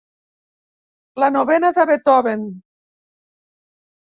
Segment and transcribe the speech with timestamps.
[1.23, 2.49] La novena de Beethoven.